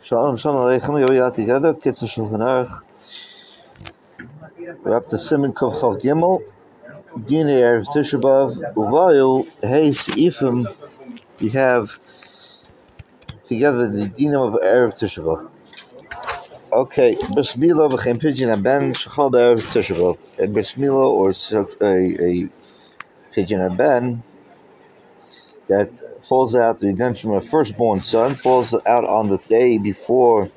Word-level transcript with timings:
Shalom, 0.00 0.36
shalom 0.36 0.80
aleichem. 0.80 0.94
Shulchan 2.06 2.38
Aruch. 2.38 2.80
We're 4.84 4.96
up 4.96 5.08
to 5.08 5.18
Simon 5.18 5.52
Kov 5.52 5.74
Chav 5.80 6.00
Gimel. 6.00 6.40
Dine 7.26 7.48
Erev. 7.48 7.84
Uvayu 8.74 9.48
Seifim. 9.60 10.72
Have 11.52 11.98
together 13.44 13.88
the 13.88 14.06
Dinam 14.06 14.54
of 14.54 14.62
Erev 14.62 14.96
Tisha 14.96 15.22
B'Av. 15.24 15.50
Okay, 16.72 17.16
Bismillah 17.34 17.88
v'chem 17.88 18.52
aben 18.52 18.92
Tisha 18.92 19.96
B'Av. 19.96 20.18
A 20.38 20.46
Bismillah 20.46 21.10
or 21.10 21.30
a, 21.30 21.32
a 21.84 22.48
pidyon 23.34 23.72
aben 23.72 24.22
that 25.68 25.90
falls 26.24 26.54
out, 26.54 26.80
the 26.80 26.88
redemption 26.88 27.30
of 27.30 27.44
a 27.44 27.46
firstborn 27.46 28.00
son 28.00 28.34
falls 28.34 28.74
out 28.86 29.04
on 29.04 29.28
the 29.28 29.38
day 29.38 29.78
before 29.78 30.50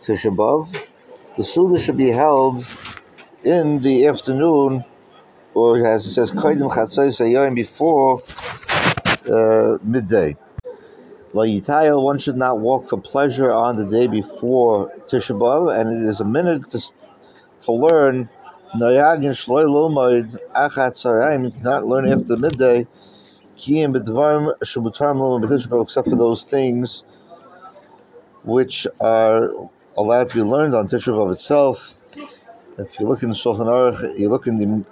Tisha 0.00 0.34
B'Av. 0.34 0.88
The 1.36 1.44
Suda 1.44 1.78
should 1.78 1.96
be 1.96 2.10
held 2.10 2.66
in 3.44 3.80
the 3.80 4.06
afternoon, 4.06 4.84
or 5.54 5.86
as 5.86 6.06
it 6.06 6.12
says, 6.12 6.30
Koidim 6.30 6.70
Chatzai 6.70 7.08
Sayyim, 7.08 7.54
before 7.54 8.22
uh, 9.30 9.78
midday. 9.82 10.36
Layitayel, 11.32 12.02
one 12.02 12.18
should 12.18 12.36
not 12.36 12.58
walk 12.58 12.88
for 12.88 13.00
pleasure 13.00 13.52
on 13.52 13.76
the 13.76 13.86
day 13.86 14.06
before 14.06 14.92
Tisha 15.08 15.38
B'Av, 15.38 15.78
and 15.78 16.04
it 16.04 16.08
is 16.08 16.20
a 16.20 16.24
minute 16.24 16.70
to, 16.70 16.80
to 17.62 17.72
learn 17.72 18.28
Nayagin 18.74 19.30
Shloi 19.30 19.64
Lomoid 19.64 20.38
Achat 20.54 21.62
not 21.62 21.86
learn 21.86 22.08
after 22.12 22.36
midday, 22.36 22.86
Except 23.60 24.06
for 26.08 26.16
those 26.16 26.44
things 26.44 27.02
which 28.42 28.86
are 29.00 29.50
allowed 29.98 30.30
to 30.30 30.36
be 30.36 30.42
learned 30.42 30.74
on 30.74 30.88
Tisha 30.88 31.12
B'Av 31.12 31.34
itself. 31.34 31.94
If 32.78 32.88
you 32.98 33.06
look 33.06 33.22
in 33.22 33.28
the 33.28 33.34
Shulchan 33.34 33.66
Aruch, 33.66 34.18
you 34.18 34.30
look 34.30 34.46
in 34.46 34.58
the 34.58 34.82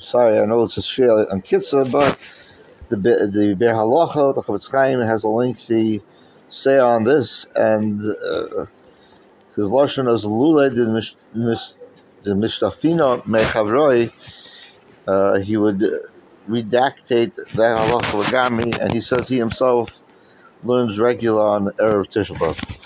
sorry, 0.00 0.40
I 0.40 0.44
know 0.44 0.64
it's 0.64 0.76
a 0.76 0.82
share 0.82 1.30
on 1.30 1.40
Kitzur, 1.42 1.88
but 1.90 2.18
the 2.88 2.96
the 2.96 3.54
Biur 3.54 3.74
Halacha, 3.74 4.34
the 4.34 4.42
Chofetz 4.42 4.68
Chaim 4.68 5.00
has 5.00 5.22
a 5.22 5.28
lengthy 5.28 6.02
say 6.48 6.78
on 6.78 7.04
this, 7.04 7.46
and 7.54 8.00
uh, 8.00 8.66
his 9.54 9.68
lashon 9.68 10.12
is 10.12 10.24
lule 10.24 10.68
the 12.24 12.32
mishtafino 12.32 13.22
mechavroi. 13.22 14.10
Uh, 15.06 15.38
he 15.38 15.56
would 15.56 15.84
redactate 16.48 17.34
that 17.34 17.78
halacha 17.78 18.22
legami, 18.22 18.76
and 18.78 18.92
he 18.92 19.00
says 19.00 19.28
he 19.28 19.38
himself 19.38 19.90
learns 20.64 20.98
regular 20.98 21.42
on 21.42 21.66
erev 21.72 22.06
Tisha. 22.10 22.78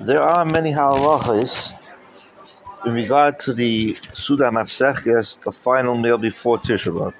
There 0.00 0.20
are 0.22 0.44
many 0.44 0.72
halachas 0.72 1.72
in 2.84 2.92
regard 2.92 3.38
to 3.40 3.54
the 3.54 3.96
Suda 4.12 4.50
Mafsechges, 4.50 5.40
the 5.40 5.52
final 5.52 5.96
meal 5.96 6.18
before 6.18 6.58
Tisha. 6.58 7.12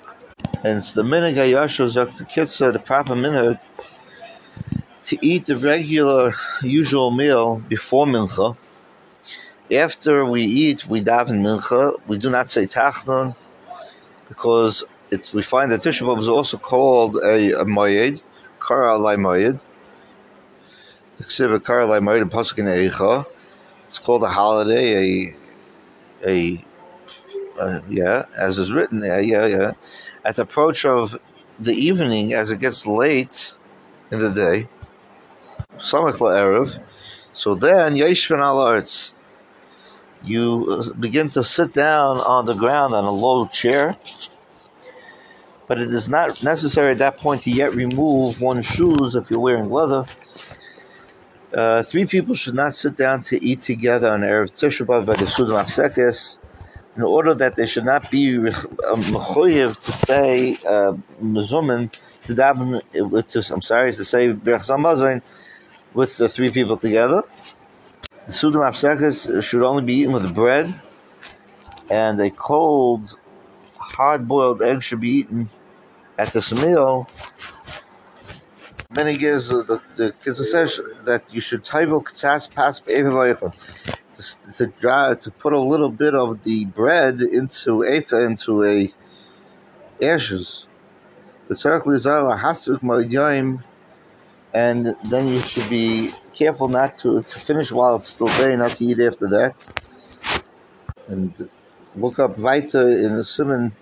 And 0.63 0.79
it's 0.79 0.93
the 0.93 1.03
minhag 1.03 1.35
hayashu 1.35 1.91
zok 1.91 2.17
the 2.17 2.25
kitzah, 2.25 2.73
the 2.73 2.79
proper 2.79 3.15
minhag, 3.15 3.59
to 5.05 5.19
eat 5.21 5.47
the 5.47 5.57
regular, 5.57 6.35
usual 6.63 7.11
meal 7.11 7.59
before 7.69 8.07
mincha. 8.07 8.57
After 9.71 10.25
we 10.25 10.45
eat, 10.45 10.87
we 10.87 11.03
daven 11.03 11.41
mincha. 11.41 11.99
We 12.07 12.19
do 12.19 12.31
not 12.31 12.51
say 12.51 12.67
tachnun 12.67 13.37
because 14.29 14.85
it's, 15.11 15.33
we 15.33 15.43
find 15.43 15.71
that 15.71 15.81
Tisha 15.81 16.07
B'Av 16.07 16.21
is 16.21 16.29
also 16.29 16.57
called 16.57 17.17
a, 17.17 17.61
a 17.61 17.65
moyed, 17.65 18.21
kara 18.67 18.99
alay 18.99 19.17
moyed. 19.17 19.61
The 21.17 21.25
ksiva 21.25 21.65
kara 21.65 21.87
alay 21.87 22.01
moyed, 22.03 22.29
pasuk 22.31 22.59
in 22.59 22.67
eicha. 22.67 23.27
It's 23.87 23.99
called 23.99 24.23
a 24.23 24.29
holiday, 24.29 25.29
a 25.29 25.37
a 26.27 26.65
uh, 27.59 27.81
yeah, 27.89 28.25
as 28.37 28.59
is 28.59 28.73
written 28.73 29.01
there, 29.01 29.21
yeah, 29.21 29.47
yeah. 29.47 29.73
At 30.25 30.37
the 30.37 30.43
approach 30.43 30.85
of 30.85 31.19
the 31.59 31.73
evening, 31.73 32.33
as 32.33 32.51
it 32.51 32.61
gets 32.61 32.87
late 32.87 33.55
in 34.11 34.19
the 34.19 34.31
day, 34.31 34.69
Samach 35.79 36.19
Erev, 36.19 36.83
so 37.33 37.55
then 37.55 37.95
Yeshvin 37.95 38.41
al 38.41 38.83
you 40.25 40.67
uh, 40.71 40.93
begin 40.95 41.29
to 41.31 41.45
sit 41.45 41.75
down 41.75 42.17
on 42.19 42.47
the 42.47 42.55
ground 42.55 42.95
on 42.95 43.05
a 43.05 43.11
low 43.11 43.47
chair, 43.47 43.97
but 45.67 45.79
it 45.81 45.93
is 45.93 46.09
not 46.09 46.43
necessary 46.45 46.93
at 46.93 46.99
that 46.99 47.17
point 47.17 47.43
to 47.43 47.51
yet 47.51 47.75
remove 47.75 48.41
one's 48.41 48.67
shoes 48.67 49.15
if 49.15 49.31
you're 49.31 49.41
wearing 49.41 49.71
leather. 49.71 50.05
Uh, 51.53 51.83
three 51.83 52.05
people 52.05 52.35
should 52.35 52.55
not 52.55 52.75
sit 52.75 52.97
down 52.97 53.23
to 53.23 53.43
eat 53.45 53.63
together 53.63 54.11
on 54.11 54.21
Erev 54.23 54.51
Tisha 54.59 54.85
B'Av 54.85 55.07
by 55.07 55.15
the 55.15 55.27
Sudan 55.27 55.65
Afsekes, 55.65 56.39
in 56.97 57.03
order 57.03 57.33
that 57.35 57.55
they 57.57 57.67
should 57.67 57.85
not 57.85 58.11
be 58.11 58.37
mechoyev 58.39 59.79
to 59.81 59.93
say 59.93 60.57
mezumin 61.23 61.91
to 62.27 62.35
daven. 62.35 62.81
I'm 63.53 63.63
sorry 63.63 63.93
to 63.93 64.05
say 64.05 64.29
with 65.95 66.17
the 66.17 66.29
three 66.29 66.51
people 66.51 66.77
together. 66.77 67.23
The 68.27 68.33
Afsekes 68.33 69.43
should 69.43 69.63
only 69.63 69.83
be 69.85 69.95
eaten 69.95 70.13
with 70.13 70.35
bread, 70.35 70.75
and 71.91 72.21
a 72.21 72.31
cold, 72.31 73.17
hard-boiled 73.95 74.63
egg 74.63 74.83
should 74.83 75.01
be 75.01 75.11
eaten 75.11 75.49
at 76.19 76.33
this 76.33 76.53
meal 76.53 77.09
many 78.91 79.17
years 79.17 79.49
the 79.49 79.81
the 79.97 80.13
kids 80.23 80.51
says 80.51 80.81
that 81.05 81.23
you 81.35 81.41
should 81.41 81.65
table 81.65 82.03
ktsas 82.03 82.53
pas 82.55 82.81
to 82.81 83.53
to 84.57 84.67
dry 84.67 85.15
to 85.15 85.31
put 85.31 85.53
a 85.53 85.59
little 85.59 85.91
bit 85.91 86.15
of 86.15 86.43
the 86.45 86.65
bread 86.67 87.21
into 87.21 87.71
efa 87.79 88.25
into 88.25 88.65
a 88.65 88.93
ashes. 90.03 90.67
The 91.49 91.57
circle 91.57 91.93
is 91.93 92.07
and 94.55 94.87
then 95.11 95.29
you 95.29 95.41
should 95.41 95.69
be 95.69 96.11
careful 96.33 96.69
not 96.69 96.97
to, 96.99 97.23
to 97.23 97.39
finish 97.41 97.73
while 97.73 97.97
it's 97.97 98.09
still 98.09 98.29
there, 98.29 98.57
not 98.57 98.73
to 98.73 98.85
eat 98.85 99.01
after 99.01 99.29
that. 99.29 99.55
And 101.09 101.51
look 101.97 102.19
up 102.19 102.39
weiter 102.39 102.89
in 102.89 103.17
the 103.17 103.25
Simon 103.25 103.75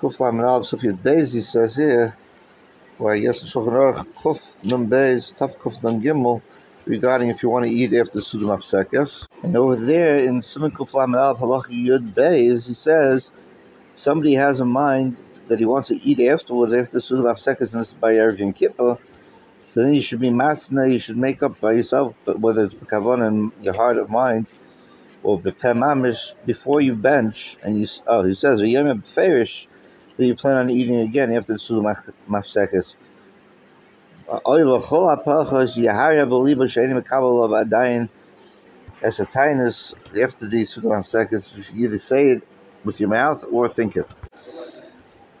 Kuflam 0.00 1.32
he 1.32 1.40
says 1.40 1.74
here 1.74 2.16
where 2.98 3.14
I 3.14 3.18
guess 3.18 3.42
Shulchan 3.42 3.72
Aruch 3.72 4.06
Kuf 4.14 4.40
Num 4.62 4.88
Beis 4.88 5.36
Taf 5.36 5.56
Kuf 5.56 5.82
Num 5.82 6.00
Gimel 6.00 6.40
regarding 6.84 7.30
if 7.30 7.42
you 7.42 7.48
want 7.48 7.64
to 7.64 7.70
eat 7.70 7.92
after 7.92 8.20
Sudam 8.20 8.56
Apsekes. 8.56 9.26
And 9.42 9.56
over 9.56 9.74
there 9.74 10.20
in 10.20 10.40
Simon 10.42 10.70
Kuf 10.70 10.94
Lam 10.94 11.16
Al 11.16 11.36
Halach 11.36 11.66
Yud 11.66 12.14
Beis, 12.14 12.68
he 12.68 12.74
says 12.74 13.32
somebody 13.96 14.34
has 14.34 14.60
a 14.60 14.64
mind 14.64 15.16
that 15.48 15.58
he 15.58 15.64
wants 15.64 15.88
to 15.88 16.00
eat 16.00 16.20
afterwards 16.20 16.72
after 16.72 16.98
Sudam 16.98 17.34
Apsekes 17.34 17.72
and 17.72 17.82
it's 17.82 17.92
by 17.92 18.12
Erev 18.12 18.38
Yom 18.38 18.52
Kippur. 18.52 18.98
So 19.74 19.82
then 19.82 19.94
you 19.94 20.02
should 20.02 20.20
be 20.20 20.30
masna, 20.30 20.92
you 20.92 21.00
should 21.00 21.16
make 21.16 21.42
up 21.42 21.60
by 21.60 21.72
yourself, 21.72 22.14
but 22.24 22.38
whether 22.38 22.66
it's 22.66 22.74
kavon 22.74 23.26
in 23.26 23.52
your 23.60 23.74
heart 23.74 23.98
of 23.98 24.10
mind, 24.10 24.46
or 25.24 25.40
bepemamish 25.40 26.34
before 26.46 26.80
you 26.80 26.94
bench, 26.94 27.56
and 27.64 27.80
you 27.80 27.88
oh 28.06 28.22
he 28.22 28.36
says 28.36 28.60
v'yom 28.60 29.02
beferish 29.02 29.66
that 30.18 30.26
you 30.26 30.34
plan 30.34 30.56
on 30.56 30.68
eating 30.68 30.96
again 30.96 31.32
after 31.32 31.54
the 31.54 31.58
Sulam 31.58 31.96
Mafsekes. 32.28 32.94
As 39.00 39.20
a 39.20 39.26
tinus 39.26 39.94
after 40.22 40.48
the 40.48 40.62
Sulam 40.62 41.04
Mafsekes, 41.04 41.72
you 41.72 41.86
either 41.86 41.98
say 41.98 42.30
it 42.32 42.48
with 42.84 43.00
your 43.00 43.08
mouth 43.08 43.44
or 43.50 43.68
think 43.68 43.96
it. 43.96 44.06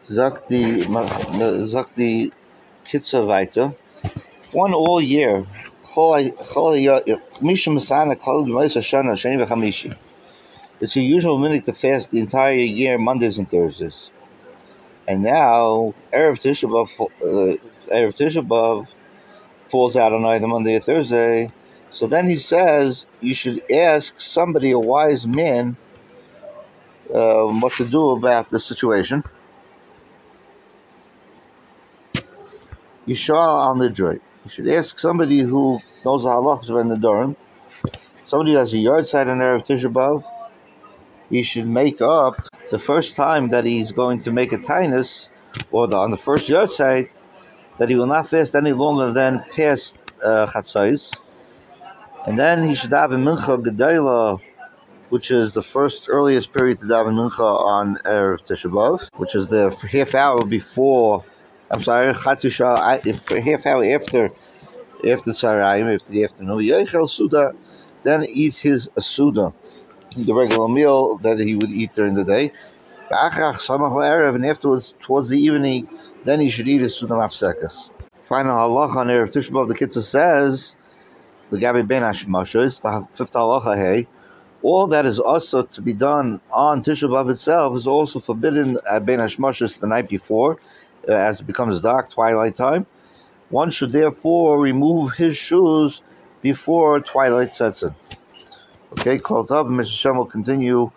Zakti 0.08 0.84
Zakti 0.84 2.32
Kitza 2.86 3.26
weiter. 3.26 3.74
One 4.52 4.72
all 4.72 5.02
year. 5.02 5.44
It's 10.80 10.96
a 10.96 11.00
usual 11.00 11.38
minute 11.38 11.64
to 11.64 11.72
fast 11.72 12.10
the 12.12 12.20
entire 12.20 12.54
year, 12.54 12.98
Mondays 12.98 13.38
and 13.38 13.50
Thursdays. 13.50 14.10
And 15.08 15.22
now 15.22 15.94
Erev 16.12 16.38
Tisha 16.38 16.68
B'av, 16.68 16.90
uh, 17.00 17.56
Erev 17.90 18.14
Tisha 18.14 18.46
B'av 18.46 18.86
falls 19.70 19.96
out 19.96 20.12
on 20.12 20.22
either 20.26 20.46
Monday 20.46 20.76
or 20.76 20.80
Thursday. 20.80 21.50
So 21.90 22.06
then 22.06 22.28
he 22.28 22.36
says 22.36 23.06
you 23.22 23.34
should 23.34 23.62
ask 23.72 24.20
somebody, 24.20 24.70
a 24.72 24.78
wise 24.78 25.26
man, 25.26 25.78
um, 27.14 27.62
what 27.62 27.72
to 27.74 27.86
do 27.86 28.10
about 28.10 28.50
the 28.50 28.60
situation. 28.60 29.24
Yishar 33.06 33.34
al 33.34 33.76
Nidroi. 33.76 34.20
You 34.44 34.50
should 34.50 34.68
ask 34.68 34.98
somebody 34.98 35.40
who 35.40 35.80
knows 36.04 36.24
the 36.24 36.28
halachas 36.28 36.68
of 36.68 36.86
the 36.86 36.96
Durham. 36.98 37.34
Somebody 38.26 38.52
who 38.52 38.58
has 38.58 38.74
a 38.74 38.78
yard 38.78 39.08
side 39.08 39.28
on 39.28 39.38
Erev 39.38 39.66
Tisha 39.66 39.90
B'av. 39.90 40.22
He 41.30 41.42
should 41.42 41.66
make 41.66 42.02
up 42.02 42.47
the 42.70 42.78
first 42.78 43.16
time 43.16 43.48
that 43.50 43.64
he's 43.64 43.92
going 43.92 44.22
to 44.22 44.32
make 44.32 44.52
a 44.52 44.58
tinus, 44.58 45.28
or 45.70 45.86
the, 45.86 45.96
on 45.96 46.10
the 46.10 46.16
first 46.16 46.46
site, 46.76 47.10
that 47.78 47.88
he 47.88 47.94
will 47.94 48.06
not 48.06 48.28
fast 48.28 48.54
any 48.54 48.72
longer 48.72 49.12
than 49.12 49.44
past 49.56 49.96
uh, 50.22 50.46
chatzais, 50.46 51.12
and 52.26 52.38
then 52.38 52.68
he 52.68 52.74
should 52.74 52.90
have 52.90 53.12
a 53.12 53.16
mincha 53.16 53.62
gedela, 53.64 54.40
which 55.08 55.30
is 55.30 55.52
the 55.52 55.62
first 55.62 56.04
earliest 56.08 56.52
period 56.52 56.80
to 56.80 56.86
daven 56.86 57.14
mincha 57.14 57.40
on 57.40 57.96
erev 58.04 58.40
Tisha 58.46 58.70
B'av, 58.70 59.08
which 59.16 59.34
is 59.34 59.46
the 59.46 59.70
half 59.90 60.14
hour 60.14 60.44
before. 60.44 61.24
I'm 61.70 61.82
sorry, 61.82 62.12
chatzisha, 62.12 63.44
half 63.44 63.66
hour 63.66 63.84
after 63.84 64.30
after 65.06 65.30
tzarayim, 65.30 65.94
after 65.94 66.12
the 66.12 66.24
afternoon. 66.24 66.58
Yechel 66.58 67.08
suda, 67.08 67.52
then 68.02 68.24
eat 68.24 68.56
his 68.56 68.88
suda, 69.00 69.52
the 70.16 70.32
regular 70.32 70.68
meal 70.68 71.18
that 71.18 71.38
he 71.38 71.54
would 71.54 71.70
eat 71.70 71.94
during 71.94 72.14
the 72.14 72.24
day. 72.24 72.52
And 73.10 74.46
afterwards, 74.46 74.94
towards 75.00 75.28
the 75.28 75.38
evening, 75.38 75.88
then 76.24 76.40
he 76.40 76.50
should 76.50 76.68
eat 76.68 76.80
his 76.80 76.94
suda 76.94 77.14
mapsekas. 77.14 77.90
Final 78.28 78.54
halacha 78.54 78.96
on 78.96 79.06
Erev 79.08 79.32
Tisha 79.32 79.50
B'Av, 79.50 79.68
the 79.68 79.74
Kitzur 79.74 80.02
says, 80.02 80.76
the 81.50 81.56
Gabi 81.56 81.86
Ben 81.86 82.02
Hashmashos, 82.02 82.82
the 82.82 83.06
fifth 83.16 83.32
halacha, 83.32 83.76
hey, 83.76 84.06
all 84.62 84.86
that 84.88 85.06
is 85.06 85.18
also 85.18 85.62
to 85.62 85.80
be 85.80 85.94
done 85.94 86.40
on 86.50 86.82
Tisha 86.82 87.08
B'Av 87.08 87.30
itself 87.30 87.76
is 87.76 87.86
also 87.86 88.20
forbidden 88.20 88.78
at 88.90 89.06
Ben 89.06 89.20
Hashmashos 89.20 89.80
the 89.80 89.86
night 89.86 90.08
before, 90.10 90.58
uh, 91.08 91.12
as 91.12 91.40
it 91.40 91.46
becomes 91.46 91.80
dark, 91.80 92.10
twilight 92.10 92.56
time. 92.56 92.84
One 93.48 93.70
should 93.70 93.92
therefore 93.92 94.60
remove 94.60 95.14
his 95.14 95.38
shoes 95.38 96.02
before 96.42 97.00
twilight 97.00 97.56
sets 97.56 97.82
in. 97.82 97.94
Okay, 98.92 99.18
called 99.18 99.50
up, 99.52 99.66
Mr. 99.66 99.92
Shem 99.92 100.16
will 100.16 100.26
continue 100.26 100.90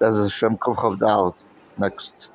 as 0.00 0.18
a 0.18 0.30
Shem 0.30 0.58
Kuvchav 0.58 0.98
Dalit 0.98 1.36
next. 1.78 2.30